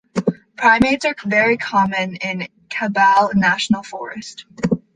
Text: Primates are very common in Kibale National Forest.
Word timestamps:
Primates 0.57 1.05
are 1.05 1.13
very 1.27 1.57
common 1.57 2.15
in 2.15 2.47
Kibale 2.71 3.35
National 3.35 3.83
Forest. 3.83 4.45